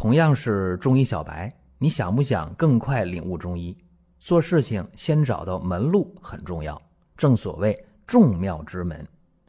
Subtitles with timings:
[0.00, 3.76] 同样是中医小白，你想不想更快领悟中医？
[4.20, 6.80] 做事情先找到门路很重要，
[7.16, 9.04] 正所谓众妙之门。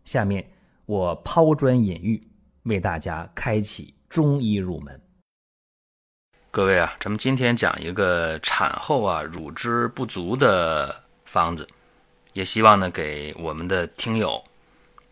[0.05, 0.43] 下面
[0.87, 2.19] 我抛砖引玉，
[2.63, 4.99] 为大家开启中医入门。
[6.49, 11.67] 各位啊，咱们今天讲一个产后啊乳汁不足的方子，
[12.33, 14.43] 也希望呢给我们的听友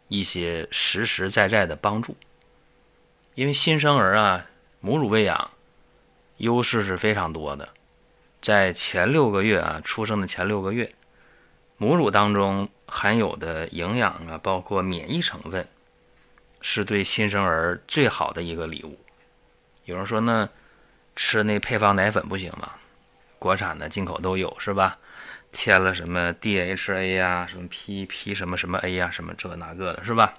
[0.08, 2.18] 一些实实在在的帮助。
[3.36, 4.44] 因为新生儿啊，
[4.88, 5.52] 母乳喂养
[6.38, 7.68] 优势是非常多的，
[8.40, 10.96] 在前六个月啊，出生的前六个月，
[11.76, 15.68] 母乳当中含有的营养啊，包括免疫成分，
[16.62, 18.98] 是对新生儿最好的一个礼物。
[19.84, 20.50] 有人说呢？
[21.18, 22.72] 吃那配方奶粉不行吗？
[23.40, 24.98] 国产的、进口都有是吧？
[25.52, 30.36] 添了什么 DHA 呀，什么 PP 什么什么 A 呀，什么这那个的是吧？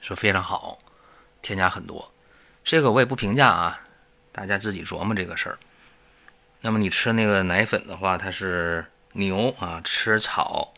[0.00, 0.78] 说非常好，
[1.42, 2.10] 添加很多，
[2.62, 3.80] 这个我也不评价啊，
[4.32, 5.58] 大家自己琢磨这个事儿。
[6.60, 10.74] 那么你吃那个奶粉的话，它是牛啊，吃草，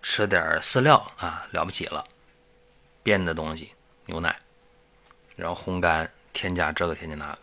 [0.00, 2.04] 吃点饲料啊，了不起了，
[3.02, 3.72] 变的东西
[4.06, 4.34] 牛奶，
[5.34, 7.38] 然后烘干，添加这个，添加那个。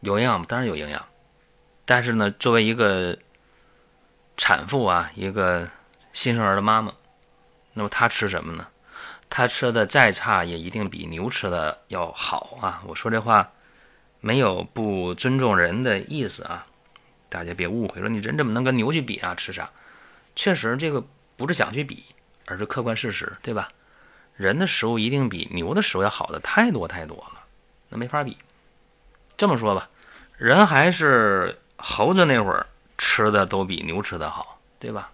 [0.00, 1.04] 有营养吗当然有营养，
[1.84, 3.18] 但是呢，作为一个
[4.36, 5.68] 产妇啊，一个
[6.12, 6.94] 新生儿的妈妈，
[7.72, 8.68] 那么她吃什么呢？
[9.28, 12.82] 他吃的再差，也一定比牛吃的要好啊！
[12.86, 13.50] 我说这话
[14.20, 16.66] 没有不尊重人的意思啊，
[17.28, 19.34] 大家别误会，说你人怎么能跟牛去比啊？
[19.34, 19.70] 吃啥？
[20.34, 21.04] 确实，这个
[21.36, 22.04] 不是想去比，
[22.46, 23.68] 而是客观事实，对吧？
[24.36, 27.42] 人的食物一定比牛的食物要好的太多太多了，
[27.88, 28.36] 那没法比。
[29.36, 29.88] 这么说吧。
[30.36, 32.66] 人还是猴子那会儿
[32.98, 35.10] 吃的都比牛吃的好，对吧？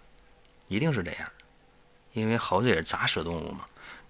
[0.67, 1.29] 一定是这样，
[2.13, 3.61] 因为猴子也是杂食动物嘛，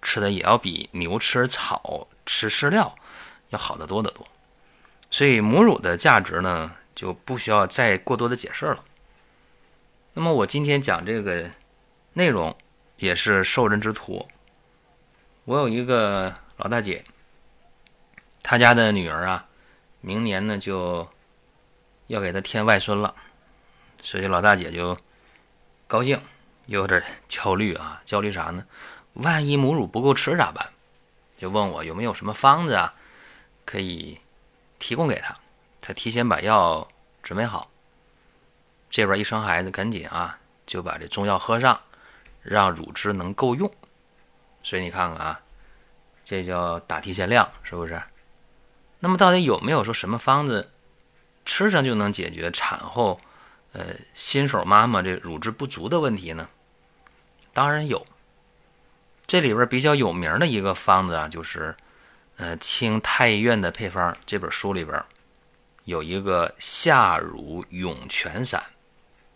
[0.04, 2.94] 吃的也要比牛吃草、吃饲料
[3.48, 4.24] 要好得多得多。
[5.10, 8.84] 所以母乳的价值呢，就不需要再过多的解释了。
[10.12, 11.50] 那么我今天讲这个
[12.12, 12.56] 内容
[12.98, 14.28] 也是受人之托。
[15.44, 17.04] 我有一个老大姐，
[18.42, 19.46] 她家的女儿啊。
[20.00, 21.08] 明年呢就
[22.08, 23.14] 要给她添外孙了，
[24.02, 24.96] 所以老大姐就
[25.86, 26.20] 高兴，
[26.66, 28.02] 又有点焦虑啊。
[28.04, 28.64] 焦虑啥呢？
[29.14, 30.70] 万一母乳不够吃咋办？
[31.36, 32.94] 就问我有没有什么方子啊，
[33.64, 34.20] 可以
[34.78, 35.36] 提供给他。
[35.80, 36.86] 他提前把药
[37.22, 37.68] 准备好，
[38.88, 41.80] 这边一生孩子赶紧啊就把这中药喝上，
[42.40, 43.70] 让乳汁能够用。
[44.62, 45.40] 所以你看看啊，
[46.24, 48.00] 这叫打提前量，是不是？
[49.00, 50.70] 那么到底有没有说什么方子
[51.44, 53.20] 吃上就能解决产后，
[53.72, 56.48] 呃，新手妈妈这乳汁不足的问题呢？
[57.52, 58.06] 当然有。
[59.26, 61.74] 这里边比较有名的一个方子啊，就是
[62.36, 65.02] 呃《清太医院的配方》这本书里边
[65.84, 68.62] 有一个下乳涌泉散。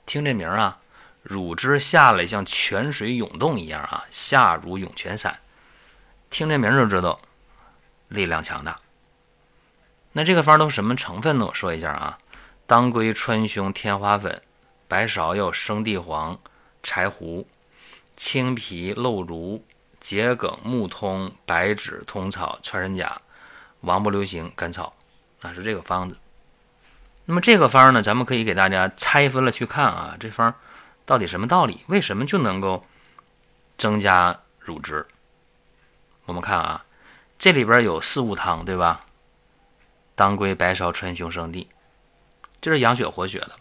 [0.05, 0.79] 听这名啊，
[1.23, 5.39] 乳汁下来像泉水涌动一样啊，下乳涌泉散。
[6.31, 7.19] 听这名就知道
[8.09, 8.77] 力量强大。
[10.13, 11.47] 那这个方都什么成分呢？
[11.47, 12.19] 我说一下啊，
[12.67, 14.43] 当归、川芎、天花粉、
[14.87, 16.39] 白芍药、生地黄、
[16.83, 17.47] 柴胡、
[18.17, 19.65] 青皮、漏芦、
[20.01, 23.21] 桔梗、木通、白芷、通草、穿山甲、
[23.81, 24.95] 王不留行、甘草，
[25.43, 26.17] 啊是这个方子。
[27.25, 30.55] 那么这个方呢，咱们可以给大家拆分了去看啊，这方
[31.05, 31.81] 到底什么道理？
[31.89, 32.85] 为什么就能够
[33.77, 35.07] 增加乳汁？
[36.25, 36.85] 我们看啊，
[37.39, 39.05] 这里边有四物汤，对吧？
[40.15, 41.69] 当归、白芍、川芎、生地，
[42.61, 43.53] 这是养血活血的，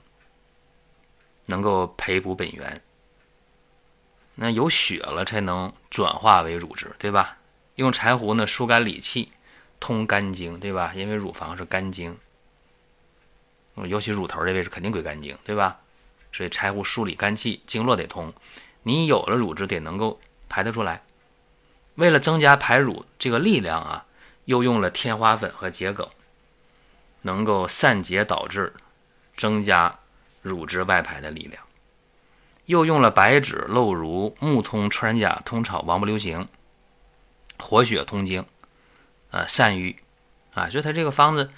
[1.45, 2.81] 能够培补本源。
[4.39, 7.37] 那有血了，才能转化为乳汁，对吧？
[7.75, 9.31] 用柴胡呢，疏肝理气，
[9.79, 10.93] 通肝经，对吧？
[10.95, 12.17] 因为乳房是肝经，
[13.75, 15.79] 尤其乳头这位置肯定归肝经，对吧？
[16.31, 18.33] 所以柴胡梳理肝气，经络得通。
[18.83, 21.01] 你有了乳汁，得能够排得出来。
[21.95, 24.05] 为了增加排乳这个力量啊，
[24.45, 26.07] 又用了天花粉和桔梗。
[27.23, 28.73] 能够散结导致
[29.35, 29.99] 增加
[30.41, 31.61] 乳汁外排的力量，
[32.67, 36.47] 又用了白芷、漏芦、木通、穿甲、通草、王不留行，
[37.57, 38.45] 活血通经，
[39.31, 39.95] 啊，散瘀，
[40.53, 41.49] 啊，所以它这个方子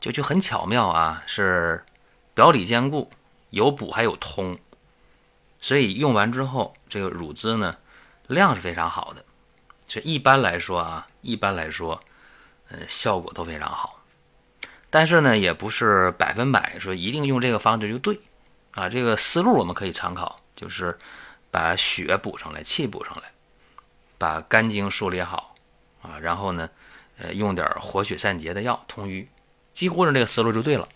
[0.00, 1.84] 就就很巧妙啊，是
[2.32, 3.10] 表里兼顾，
[3.50, 4.58] 有补还有通，
[5.60, 7.76] 所以用完之后，这个乳汁呢
[8.26, 9.22] 量是非常好的，
[9.86, 12.00] 这一般来说啊，一般来说，
[12.70, 14.02] 呃，效果都非常好。
[14.88, 18.18] 但是呢，也不是百分百说一定用这个方子就对，
[18.70, 20.98] 啊，这个思路我们可以参考，就是
[21.50, 23.30] 把血补上来，气补上来，
[24.18, 25.54] 把肝经梳理好，
[26.02, 26.68] 啊，然后呢，
[27.18, 29.28] 呃，用点活血散结的药通瘀，
[29.72, 30.88] 几乎是这个思路就对了。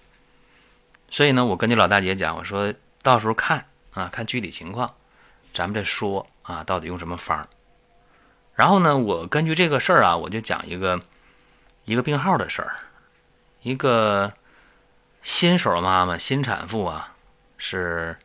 [1.10, 4.94] 所以呢，我跟这老大姐讲，我说到时候看啊，看具体情况，
[5.52, 7.48] 咱们再说啊，到底用什么方儿
[8.54, 11.00] 然后呢，我根据这个事儿啊，我就讲一个
[11.84, 12.76] 一个病号的事儿，
[13.62, 14.32] 一个
[15.22, 17.14] 新手妈妈、新产妇啊，
[17.56, 18.16] 是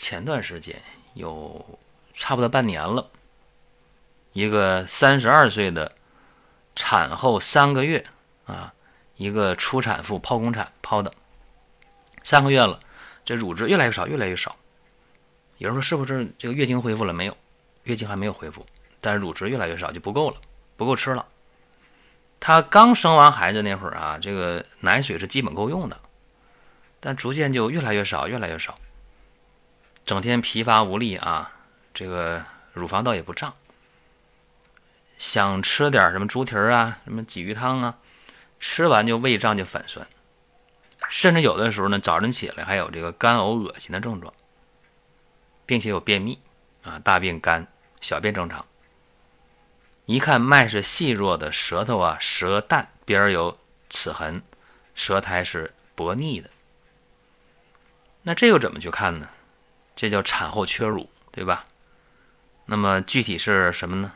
[0.00, 0.80] 前段时间
[1.12, 1.78] 有
[2.14, 3.06] 差不多半年了，
[4.32, 5.94] 一个三十二岁的
[6.74, 8.02] 产后三个月
[8.46, 8.72] 啊，
[9.18, 11.12] 一个初产妇剖宫产剖的。
[12.24, 12.80] 三个月了，
[13.26, 14.56] 这乳汁越来越少，越来越少。
[15.58, 17.12] 有人说是不是这个月经恢复了？
[17.12, 17.36] 没有，
[17.82, 18.64] 月经还没有恢复，
[19.02, 20.38] 但是乳汁越来越少，就不够了，
[20.78, 21.26] 不够吃了。
[22.40, 26.00] 她刚生完孩子那会儿啊，这个奶水是基本够用的，
[27.00, 28.74] 但逐渐就越来越少，越来越少。
[30.10, 31.52] 整天疲乏无力啊，
[31.94, 33.54] 这个乳房倒也不胀。
[35.18, 37.96] 想吃点什么猪蹄儿啊，什么鲫鱼汤啊，
[38.58, 40.04] 吃完就胃胀，就反酸。
[41.10, 44.34] 甚至有的时候呢，早晨起来还有这个干呕、恶心的症状，
[45.64, 46.40] 并且有便秘，
[46.82, 47.68] 啊，大便干，
[48.00, 48.66] 小便正常。
[50.06, 53.56] 一看脉是细弱的，舌头啊舌淡，边有
[53.88, 54.42] 齿痕，
[54.96, 56.50] 舌苔是薄腻的。
[58.22, 59.28] 那这又怎么去看呢？
[60.00, 61.66] 这叫产后缺乳，对吧？
[62.64, 64.14] 那么具体是什么呢？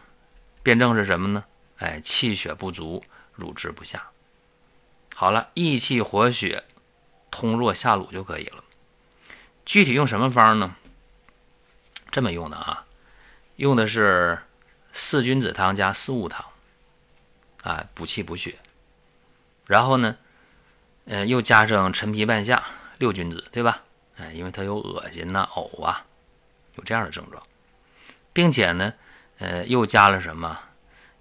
[0.62, 1.44] 辩证是什么呢？
[1.76, 3.04] 哎，气血不足，
[3.34, 4.08] 乳汁不下。
[5.14, 6.64] 好了，益气活血。
[7.30, 8.64] 通络下乳就可以了。
[9.66, 10.74] 具体用什么方呢？
[12.10, 12.86] 这么用的啊，
[13.56, 14.38] 用的是
[14.94, 16.46] 四君子汤加四物汤，
[17.62, 18.56] 啊，补气补血。
[19.66, 20.16] 然后呢，
[21.04, 22.64] 呃，又加上陈皮半夏、
[22.96, 23.82] 六君子，对吧？
[24.16, 26.04] 哎，因为它有恶心呐、呕啊，
[26.76, 27.42] 有这样的症状，
[28.32, 28.92] 并且呢，
[29.38, 30.58] 呃，又加了什么？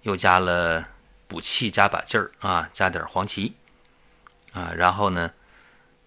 [0.02, 0.86] 又加了
[1.26, 3.54] 补气加把劲儿啊，加点黄芪
[4.52, 5.30] 啊，然后呢？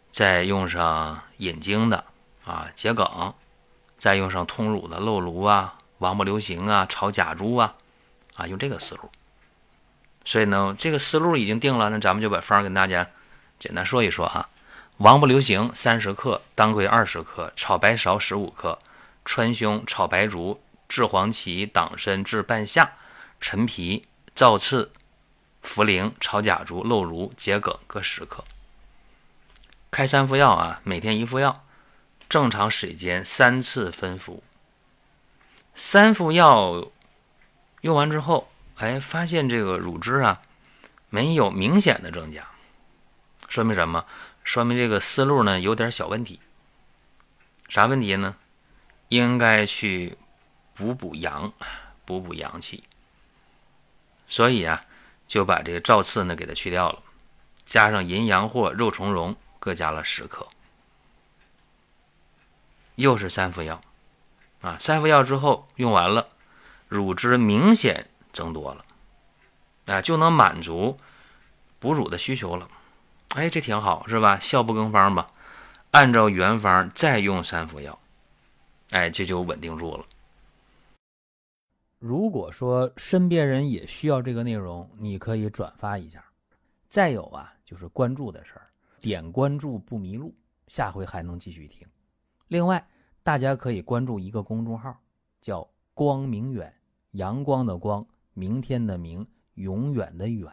[0.10, 2.04] 再用上引经的
[2.44, 3.34] 啊，桔梗，
[4.00, 7.76] 再用上通乳的漏芦啊、王不留行啊、炒甲猪啊，
[8.36, 9.12] 啊，用这个思路。
[10.26, 13.08] 所以呢，这个思路已经定了，那咱们就把方跟大家
[13.60, 14.50] 简单说一说啊。
[14.98, 18.80] 王不留行三十克，当归二十克，炒白芍十五克，
[19.24, 20.60] 川芎、炒白术、
[20.90, 22.94] 制黄芪、党参、制半夏、
[23.40, 24.92] 陈皮、皂刺、
[25.64, 28.44] 茯苓、炒甲竹、漏芦、桔梗各十克。
[29.92, 31.64] 开三副药啊，每天一副药，
[32.28, 34.44] 正常水煎三次分服。
[35.76, 36.88] 三副药
[37.82, 40.42] 用完之后，哎，发现这个乳汁啊
[41.10, 42.48] 没有明显的增加，
[43.48, 44.04] 说明什么？
[44.48, 46.40] 说明这个思路呢有点小问题。
[47.68, 48.38] 啥问题呢？
[49.10, 50.18] 应该去
[50.74, 51.52] 补补阳，
[52.06, 52.86] 补补阳气。
[54.30, 54.86] 所以啊，
[55.28, 57.04] 就把这个赵刺呢给它去掉了，
[57.66, 59.36] 加上银阳藿、肉苁蓉。
[59.60, 60.48] 各加了十克，
[62.96, 63.82] 又是三副药，
[64.62, 66.30] 啊，三副药之后用完了，
[66.88, 68.86] 乳汁明显增多了，
[69.88, 70.98] 啊，就能满足
[71.80, 72.70] 哺乳的需求了。
[73.36, 74.40] 哎，这挺好，是吧？
[74.40, 75.28] 效不更方吧？
[75.92, 77.98] 按照原方再用三服药，
[78.92, 80.06] 哎，这就稳定住了。
[82.00, 86.24] 如果说身边人也需要这个内容，你可以转发一下。
[86.90, 88.68] 再有啊，就是关注的事儿。
[89.00, 90.34] 点关注不迷路，
[90.68, 91.88] 下回还能继续听。
[92.48, 92.88] 另外，
[93.24, 94.96] 大家可以关注一个公众号，
[95.42, 96.74] 叫“光明远”，
[97.12, 100.52] 阳光的光，明天的明，永远的远。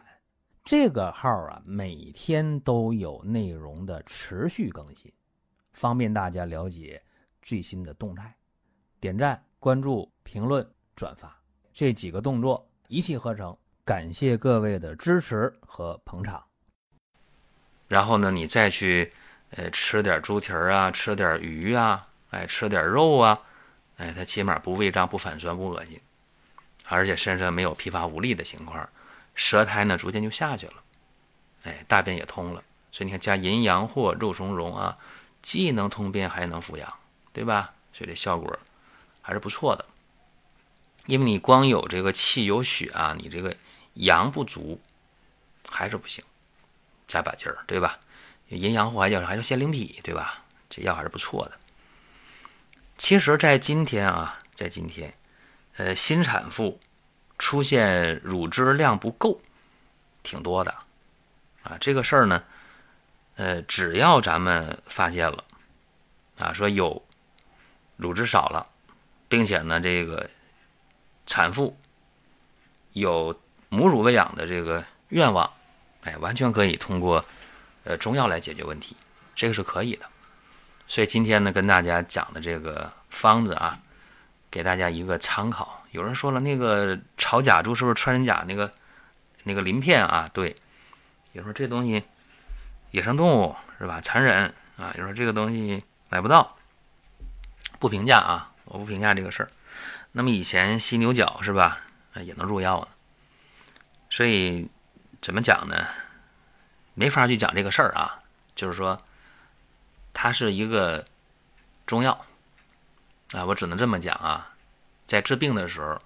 [0.65, 5.13] 这个号啊，每天都有内容的持续更新，
[5.73, 6.99] 方便大家了解
[7.43, 8.35] 最新的动态。
[8.99, 11.39] 点赞、关注、评论、转发
[11.71, 16.43] 这几个动作一气呵成，感谢各位的支持和捧场。
[17.87, 19.13] 然后呢，你再去，
[19.51, 23.39] 呃，吃点猪蹄儿啊，吃点鱼啊，哎，吃点肉啊，
[23.97, 26.01] 哎，它起码不胃胀、不反酸、不恶心，
[26.87, 28.89] 而且身上没有疲乏无力的情况，
[29.35, 30.73] 舌苔呢逐渐就下去了，
[31.63, 32.63] 哎，大便也通了。
[32.91, 34.97] 所以你看，加银阳藿、肉苁蓉啊，
[35.41, 36.91] 既能通便还能扶阳，
[37.33, 37.73] 对吧？
[37.93, 38.57] 所以这效果
[39.21, 39.85] 还是不错的。
[41.05, 43.55] 因为你光有这个气有血啊，你这个
[43.93, 44.81] 阳不足，
[45.69, 46.23] 还是不行。
[47.07, 47.99] 加把劲儿，对吧？
[48.47, 50.43] 阴阳藿还叫还叫仙灵脾，对吧？
[50.69, 51.51] 这药还是不错的。
[52.97, 55.13] 其实，在今天啊，在今天，
[55.75, 56.79] 呃，新产妇
[57.37, 59.41] 出现乳汁量不够，
[60.23, 60.73] 挺多的
[61.63, 61.77] 啊。
[61.79, 62.43] 这个事儿呢，
[63.35, 65.43] 呃，只要咱们发现了
[66.37, 67.05] 啊，说有
[67.97, 68.67] 乳汁少了，
[69.27, 70.29] 并且呢，这个
[71.25, 71.77] 产妇
[72.93, 73.39] 有
[73.69, 75.51] 母乳喂养的这个愿望，
[76.03, 77.23] 哎，完全可以通过
[77.83, 78.95] 呃中药来解决问题，
[79.35, 80.05] 这个是可以的。
[80.87, 83.79] 所以今天呢，跟大家讲的这个方子啊，
[84.49, 85.81] 给大家一个参考。
[85.95, 88.69] 有人说了，那个炒甲猪是不是穿山甲那个
[89.45, 90.29] 那个鳞片啊？
[90.33, 90.53] 对，
[91.31, 92.03] 有人说这东西
[92.91, 94.01] 野生动物是吧？
[94.01, 94.93] 残忍啊！
[94.97, 96.57] 有人说这个东西买不到，
[97.79, 99.49] 不评价啊，我不评价这个事儿。
[100.11, 101.79] 那么以前犀牛角是吧？
[102.15, 102.87] 也能入药呢。
[104.09, 104.69] 所以
[105.21, 105.87] 怎么讲呢？
[106.93, 108.19] 没法去讲这个事儿啊。
[108.53, 109.01] 就是说，
[110.13, 111.05] 它是一个
[111.87, 112.25] 中药
[113.31, 114.51] 啊，我只能这么讲啊。
[115.05, 115.99] 在治病的时候，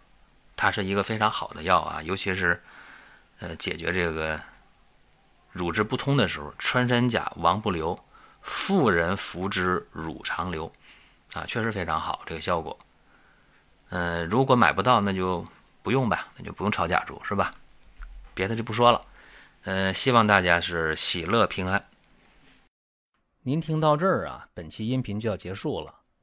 [0.56, 2.62] 它是一个非常好的药啊，尤其是
[3.39, 4.39] 呃解决这个
[5.51, 7.98] 乳汁不通的时候，穿山甲王不留，
[8.41, 10.72] 妇人服之乳长流
[11.34, 12.77] 啊，确实非常好这个效果。
[13.89, 15.46] 嗯，如果买不到，那就
[15.82, 17.53] 不用吧，那就不用炒甲猪是吧？
[18.34, 19.01] 别的就不说了。
[19.63, 21.84] 嗯，希望大家是喜乐平安。
[23.44, 25.99] 您听到这儿啊，本期音频就要结束了。